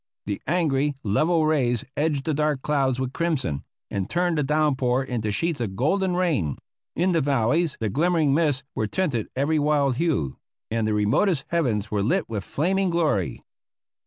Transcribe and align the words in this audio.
The 0.25 0.41
angry, 0.47 0.95
level 1.03 1.45
rays 1.45 1.85
edged 1.95 2.23
the 2.23 2.33
dark 2.33 2.63
clouds 2.63 2.99
with 2.99 3.13
crimson, 3.13 3.63
and 3.91 4.09
turned 4.09 4.39
the 4.39 4.43
downpour 4.43 5.03
into 5.03 5.31
sheets 5.31 5.61
of 5.61 5.75
golden 5.75 6.15
rain; 6.15 6.57
in 6.95 7.11
the 7.11 7.21
valleys 7.21 7.77
the 7.79 7.87
glimmering 7.91 8.33
mists 8.33 8.63
were 8.73 8.87
tinted 8.87 9.27
every 9.35 9.59
wild 9.59 9.97
hue; 9.97 10.39
and 10.71 10.87
the 10.87 10.95
remotest 10.95 11.45
heavens 11.49 11.91
were 11.91 12.01
lit 12.01 12.27
with 12.27 12.43
flaming 12.43 12.89
glory. 12.89 13.43